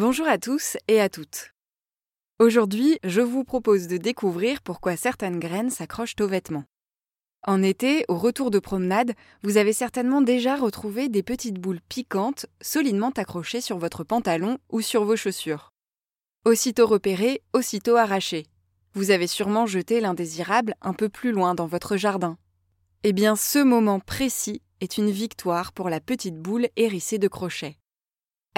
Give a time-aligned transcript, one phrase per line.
[0.00, 1.52] Bonjour à tous et à toutes.
[2.38, 6.62] Aujourd'hui, je vous propose de découvrir pourquoi certaines graines s'accrochent aux vêtements.
[7.44, 12.46] En été, au retour de promenade, vous avez certainement déjà retrouvé des petites boules piquantes
[12.60, 15.72] solidement accrochées sur votre pantalon ou sur vos chaussures.
[16.44, 18.46] Aussitôt repérées, aussitôt arrachées.
[18.94, 22.38] Vous avez sûrement jeté l'indésirable un peu plus loin dans votre jardin.
[23.02, 27.78] Eh bien, ce moment précis est une victoire pour la petite boule hérissée de crochets.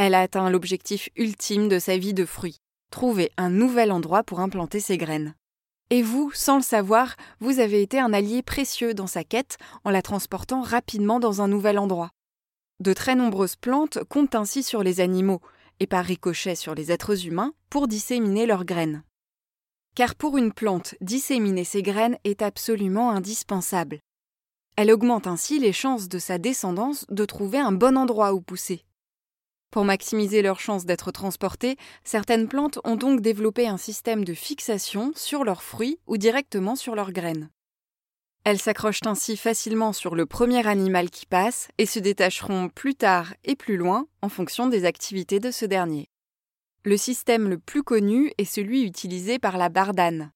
[0.02, 2.56] Elle a atteint l'objectif ultime de sa vie de fruit,
[2.90, 5.34] trouver un nouvel endroit pour implanter ses graines.
[5.90, 9.90] Et vous, sans le savoir, vous avez été un allié précieux dans sa quête en
[9.90, 12.12] la transportant rapidement dans un nouvel endroit.
[12.82, 15.42] De très nombreuses plantes comptent ainsi sur les animaux,
[15.80, 19.02] et par ricochet sur les êtres humains, pour disséminer leurs graines.
[19.94, 24.00] Car pour une plante, disséminer ses graines est absolument indispensable.
[24.76, 28.82] Elle augmente ainsi les chances de sa descendance de trouver un bon endroit où pousser.
[29.70, 35.12] Pour maximiser leurs chances d'être transportées, certaines plantes ont donc développé un système de fixation
[35.14, 37.50] sur leurs fruits ou directement sur leurs graines.
[38.44, 43.34] Elles s'accrochent ainsi facilement sur le premier animal qui passe et se détacheront plus tard
[43.44, 46.08] et plus loin en fonction des activités de ce dernier.
[46.82, 50.32] Le système le plus connu est celui utilisé par la bardane.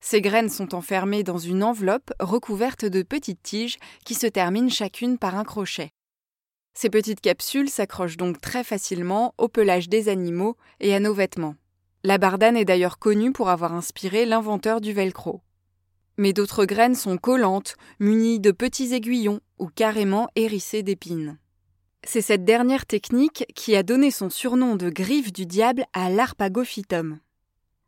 [0.00, 5.18] Ces graines sont enfermées dans une enveloppe recouverte de petites tiges qui se terminent chacune
[5.18, 5.90] par un crochet.
[6.80, 11.56] Ces petites capsules s'accrochent donc très facilement au pelage des animaux et à nos vêtements.
[12.04, 15.40] La bardane est d'ailleurs connue pour avoir inspiré l'inventeur du velcro.
[16.18, 21.40] Mais d'autres graines sont collantes, munies de petits aiguillons ou carrément hérissées d'épines.
[22.04, 27.18] C'est cette dernière technique qui a donné son surnom de griffe du diable à l'arpagophytum.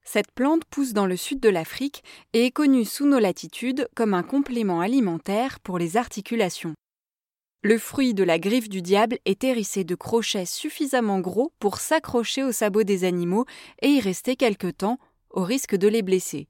[0.03, 2.03] Cette plante pousse dans le sud de l'Afrique
[2.33, 6.75] et est connue sous nos latitudes comme un complément alimentaire pour les articulations.
[7.63, 12.43] Le fruit de la griffe du diable est hérissé de crochets suffisamment gros pour s'accrocher
[12.43, 13.45] aux sabots des animaux
[13.83, 16.49] et y rester quelque temps, au risque de les blesser.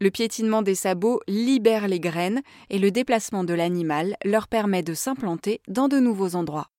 [0.00, 4.94] Le piétinement des sabots libère les graines et le déplacement de l'animal leur permet de
[4.94, 6.72] s'implanter dans de nouveaux endroits.